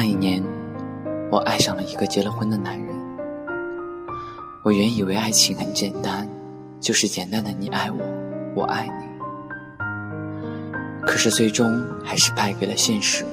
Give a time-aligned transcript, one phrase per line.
[0.00, 0.42] 那一年，
[1.30, 2.88] 我爱上了一个结了婚的男人。
[4.64, 6.26] 我原以为爱情很简单，
[6.80, 7.98] 就是简单的你爱我，
[8.56, 9.84] 我爱你。
[11.02, 13.26] 可是最终还是败给了现实。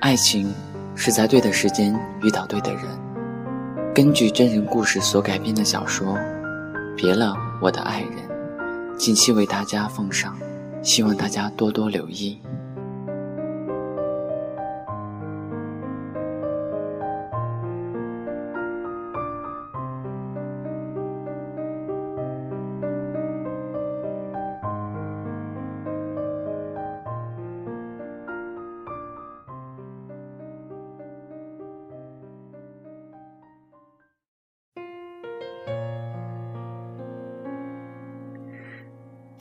[0.00, 0.50] 爱情
[0.94, 2.84] 是在对的时间遇到对的人。
[3.94, 6.14] 根据真人故事所改编的小说
[6.96, 8.10] 《别了我的爱人》，
[8.96, 10.34] 近期为大家奉上，
[10.80, 12.40] 希望大家多多留意。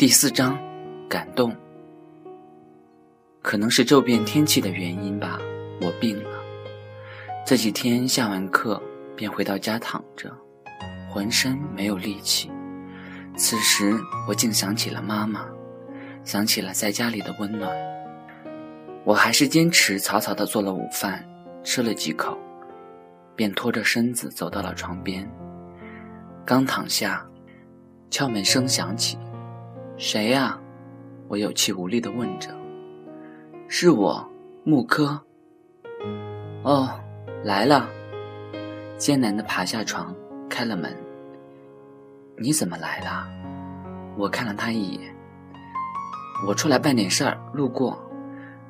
[0.02, 0.58] 第四章，
[1.08, 1.56] 感动。
[3.44, 5.40] 可能是骤变天气的原因吧，
[5.80, 6.40] 我病了。
[7.46, 8.82] 这几天下完课
[9.16, 10.36] 便回到家躺着，
[11.08, 12.50] 浑身没有力气。
[13.38, 13.96] 此时
[14.28, 15.46] 我竟想起了妈妈，
[16.24, 17.72] 想起了在家里的温暖。
[19.04, 21.24] 我还是坚持草草的做了午饭，
[21.64, 22.36] 吃了几口，
[23.36, 25.32] 便拖着身子走到了床边。
[26.44, 27.24] 刚躺下，
[28.10, 29.16] 敲门声响起。
[30.02, 30.60] 谁呀？
[31.28, 32.50] 我有气无力的问着。
[33.68, 34.28] 是我，
[34.64, 35.10] 木柯。
[36.64, 36.90] 哦，
[37.44, 37.88] 来了。
[38.98, 40.12] 艰难的爬下床，
[40.50, 40.92] 开了门。
[42.36, 43.30] 你怎么来了？
[44.18, 45.16] 我看了他一眼。
[46.48, 47.96] 我出来办点事儿，路过，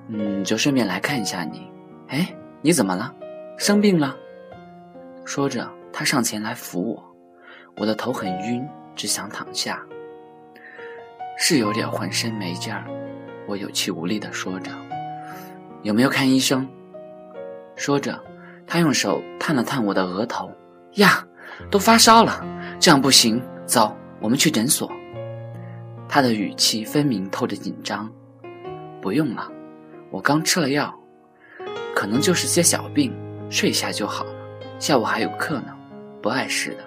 [0.10, 1.66] 嗯，就顺便来看一下你。
[2.10, 2.28] 哎，
[2.62, 3.16] 你怎么了？
[3.58, 4.14] 生病了？
[5.24, 7.02] 说着，他上前来扶我。
[7.78, 9.82] 我的头很晕，只想躺下。
[11.44, 12.86] 是有点浑身没劲儿，
[13.48, 14.70] 我有气无力地说着。
[15.82, 16.70] 有没有看医生？
[17.76, 18.18] 说着，
[18.68, 20.52] 他用手探了探我的额头。
[20.98, 21.26] 呀，
[21.72, 22.46] 都发烧了，
[22.80, 23.42] 这样不行。
[23.66, 24.90] 走，我们去诊所。
[26.08, 28.08] 他的语气分明透着紧张。
[29.02, 29.52] 不用了，
[30.12, 30.94] 我刚吃了药，
[31.96, 33.12] 可能就是些小病，
[33.50, 34.32] 睡一下就好了。
[34.78, 35.76] 下午还有课呢，
[36.22, 36.84] 不碍事的。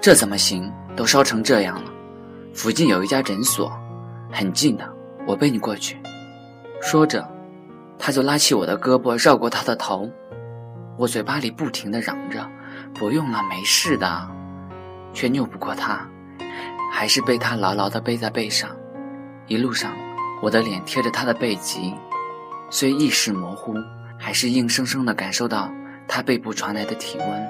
[0.00, 0.68] 这怎么行？
[0.96, 1.92] 都烧成这样了。
[2.56, 3.70] 附近有一家诊所，
[4.32, 4.90] 很近的，
[5.26, 6.00] 我背你过去。
[6.80, 7.28] 说着，
[7.98, 10.10] 他就拉起我的胳膊，绕过他的头。
[10.96, 12.48] 我嘴巴里不停地嚷着
[12.98, 14.26] ：“不用了，没事的。”
[15.12, 16.08] 却拗不过他，
[16.90, 18.70] 还是被他牢牢地背在背上。
[19.48, 19.92] 一路上，
[20.42, 21.92] 我的脸贴着他的背脊，
[22.70, 23.74] 虽意识模糊，
[24.18, 25.70] 还是硬生生地感受到
[26.08, 27.46] 他背部传来的体温。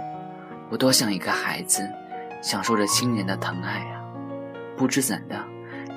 [0.68, 1.88] 我多像一个孩子，
[2.42, 3.86] 享受着亲人的疼爱！
[4.76, 5.42] 不知怎的，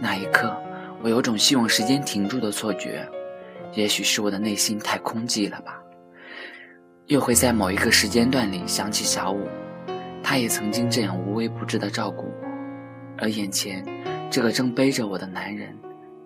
[0.01, 0.56] 那一刻，
[1.03, 3.07] 我有种希望时间停住的错觉。
[3.73, 5.79] 也许是我的内心太空寂了吧。
[7.06, 9.47] 又会在某一个时间段里想起小五，
[10.23, 12.47] 他也曾经这样无微不至的照顾我。
[13.18, 13.84] 而眼前
[14.29, 15.75] 这个正背着我的男人，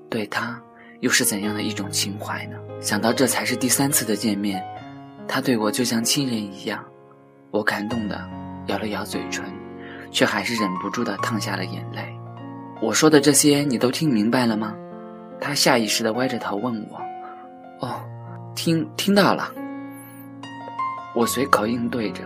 [0.09, 0.61] 对他
[0.99, 2.57] 又是怎样的一种情怀呢？
[2.79, 4.63] 想到这才是第三次的见面，
[5.27, 6.83] 他对我就像亲人一样，
[7.49, 8.29] 我感动的
[8.67, 9.45] 咬了咬嘴唇，
[10.11, 12.13] 却还是忍不住的淌下了眼泪。
[12.83, 14.75] 我说的这些你都听明白了吗？
[15.39, 17.87] 他下意识地歪着头问我。
[17.87, 18.01] 哦，
[18.55, 19.49] 听听到了。
[21.15, 22.23] 我随口应对着，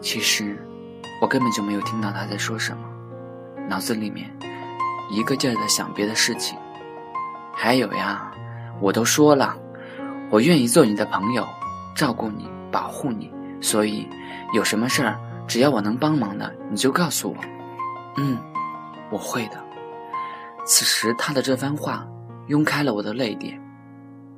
[0.00, 0.60] 其实
[1.22, 2.82] 我根本就没有听到他在说什么，
[3.68, 4.28] 脑子里面
[5.12, 6.58] 一个劲儿在想别的事情。
[7.54, 8.32] 还有呀，
[8.80, 9.56] 我都说了，
[10.28, 11.46] 我愿意做你的朋友，
[11.94, 14.08] 照顾你，保护你，所以
[14.54, 15.16] 有什么事儿，
[15.46, 17.36] 只要我能帮忙的，你就告诉我。
[18.16, 18.36] 嗯，
[19.12, 19.69] 我会的。
[20.64, 22.06] 此时，他的这番话
[22.48, 23.60] 涌开了我的泪点，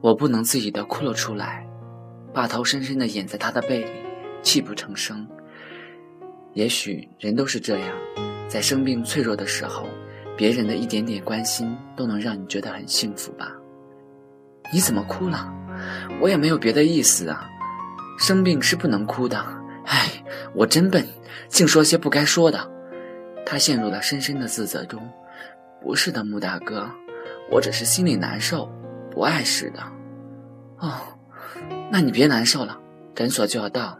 [0.00, 1.66] 我不能自己的哭了出来，
[2.33, 3.91] 把头深深的掩在他的背里，
[4.43, 5.27] 泣不成声。
[6.55, 7.88] 也许人都是这样，
[8.49, 9.87] 在生病脆弱的时候，
[10.37, 13.52] 别人的一点点关心都能让你觉得很幸福吧？
[14.73, 15.52] 你怎么哭了？
[16.20, 17.49] 我也没有别的意思啊，
[18.19, 19.38] 生病是不能哭的。
[19.87, 20.08] 唉，
[20.55, 21.06] 我真笨，
[21.49, 22.70] 竟说些不该说的。
[23.44, 25.02] 他陷入了深深的自责中。
[25.82, 26.88] 不是的，穆大哥，
[27.50, 28.70] 我只是心里难受，
[29.11, 29.82] 不碍事的。
[30.79, 30.93] 哦，
[31.90, 32.79] 那你别难受了，
[33.14, 33.99] 诊所就要到了。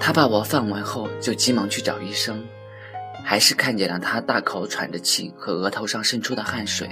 [0.00, 2.42] 他把我放完后，就急忙去找医生，
[3.24, 6.88] 还是看见了他大口喘着气和额头上渗出的汗水，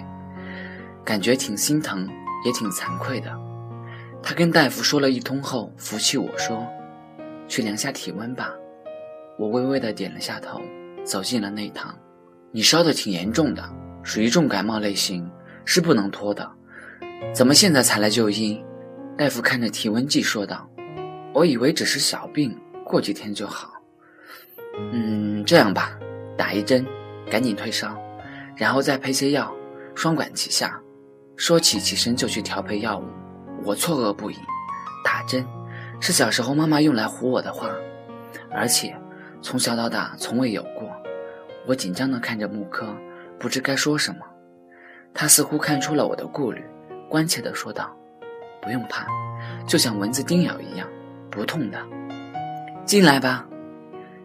[1.04, 2.08] 感觉挺心疼，
[2.44, 3.30] 也挺惭愧的。
[4.22, 6.66] 他跟大夫说了一通后，扶起我说
[7.48, 8.52] ：“去量下体温吧。”
[9.38, 10.60] 我微微的点了下头，
[11.04, 11.98] 走进了内堂。
[12.52, 13.62] 你烧的挺严重的，
[14.02, 15.30] 属于重感冒类型，
[15.64, 16.50] 是不能拖的。
[17.32, 18.60] 怎么现在才来就医？
[19.16, 20.68] 大夫看着体温计说道
[21.32, 23.70] ：“我以为只是小病，过几天就好。
[24.92, 25.96] 嗯，这样吧，
[26.36, 26.84] 打一针，
[27.30, 27.96] 赶紧退烧，
[28.56, 29.54] 然后再配些药，
[29.94, 30.80] 双管齐下。”
[31.36, 33.04] 说起，起身就去调配药物。
[33.64, 34.36] 我错愕不已。
[35.04, 35.46] 打针
[36.00, 37.70] 是小时候妈妈用来唬我的话，
[38.50, 38.94] 而且
[39.40, 40.90] 从小到大从未有过。
[41.70, 42.92] 我紧张地看着木柯，
[43.38, 44.26] 不知该说什么。
[45.14, 46.64] 他似乎看出了我的顾虑，
[47.08, 47.96] 关切地说道
[48.60, 49.06] ：“不用怕，
[49.68, 50.88] 就像蚊子叮咬一样，
[51.30, 51.78] 不痛的。
[52.84, 53.46] 进来吧。”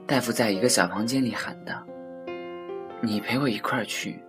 [0.07, 1.85] 大夫在一个小房间里喊道
[2.99, 4.19] ：“你陪我一块儿去。”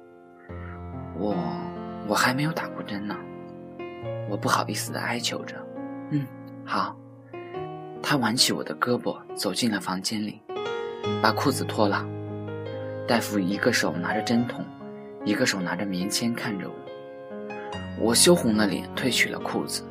[1.18, 1.34] 我。
[2.06, 3.16] 我还没有打过针呢，
[4.28, 5.56] 我不好意思的哀求着。
[6.10, 6.26] 嗯，
[6.66, 6.94] 好。
[8.02, 10.38] 他挽起我的胳膊，走进了房间里，
[11.22, 12.06] 把裤子脱了。
[13.06, 14.64] 大夫一个手拿着针筒，
[15.24, 16.74] 一个手拿着棉签看着我。
[18.00, 19.84] 我羞红了脸，褪去了裤子，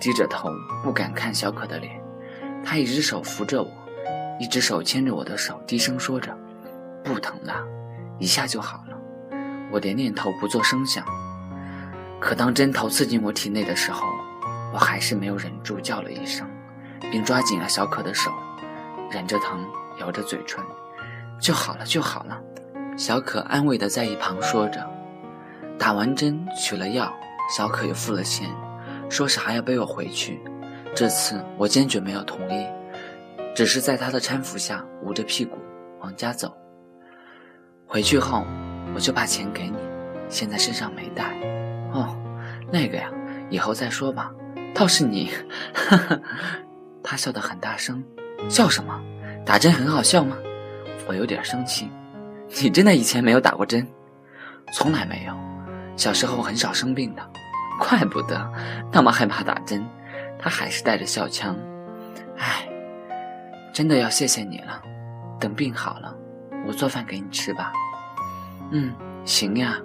[0.00, 0.48] 低着头
[0.82, 2.00] 不敢看小可的脸。
[2.64, 3.70] 他一只手扶着我，
[4.40, 6.34] 一只手牵着我的手，低声说着
[7.04, 7.52] ：“不疼的，
[8.18, 8.98] 一下就好了。”
[9.70, 11.04] 我点点头，不做声响。
[12.18, 14.06] 可当针头刺进我体内的时候，
[14.72, 16.48] 我还是没有忍住叫了一声，
[17.10, 18.32] 并抓紧了小可的手，
[19.10, 19.62] 忍着疼
[20.00, 20.64] 咬着嘴唇
[21.40, 22.40] ：“就好了，就好了。”
[22.96, 24.88] 小可安慰的在一旁说着。
[25.76, 27.12] 打完针取了药，
[27.54, 28.48] 小可又付了钱，
[29.10, 30.40] 说是还要背我回去。
[30.94, 32.64] 这次我坚决没有同意，
[33.54, 35.58] 只是在他的搀扶下捂着屁股
[36.00, 36.56] 往家走。
[37.86, 38.46] 回去后
[38.94, 39.76] 我就把钱给你，
[40.28, 41.34] 现在身上没带。
[41.92, 42.16] 哦，
[42.70, 43.10] 那个呀，
[43.50, 44.30] 以后再说吧。
[44.72, 45.30] 倒是你，
[45.74, 46.20] 哈哈，
[47.02, 48.02] 他笑得很大声。
[48.48, 49.00] 笑什么？
[49.44, 50.36] 打针很好笑吗？
[51.06, 51.90] 我有点生气。
[52.62, 53.86] 你真的以前没有打过针？
[54.72, 55.34] 从来没有。
[55.96, 57.22] 小时候很少生病的，
[57.78, 58.52] 怪不得
[58.92, 59.84] 那么害怕打针。
[60.38, 61.56] 他还是带着笑腔。
[62.36, 62.68] 唉，
[63.72, 64.82] 真的要谢谢你了。
[65.38, 66.14] 等病好了，
[66.66, 67.72] 我做饭给你吃吧。
[68.70, 68.92] 嗯，
[69.24, 69.78] 行呀。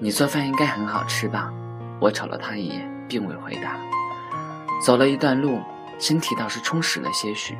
[0.00, 1.52] 你做饭应该很好吃吧？
[2.00, 3.76] 我瞅了他一眼，并未回答。
[4.80, 5.60] 走了一段路，
[5.98, 7.56] 身体倒是充实了些许。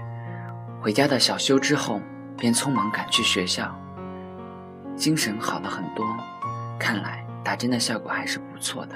[0.81, 2.00] 回家的小休之后，
[2.38, 3.75] 便匆忙赶去学校，
[4.96, 6.06] 精神好了很多。
[6.79, 8.94] 看来打针的效果还是不错的。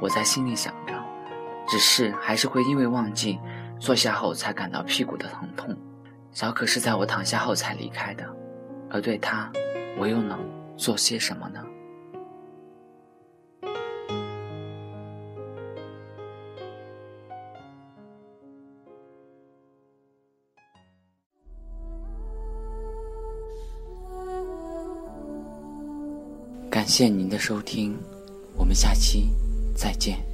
[0.00, 0.94] 我在心里想着，
[1.68, 3.38] 只是还是会因为忘记
[3.78, 5.76] 坐下后才感到屁股的疼痛。
[6.32, 8.24] 小可是在我躺下后才离开的，
[8.88, 9.50] 而对他，
[9.98, 10.38] 我又能
[10.76, 11.62] 做些什么呢？
[26.70, 27.96] 感谢您的收听，
[28.56, 29.28] 我们下期
[29.74, 30.29] 再见。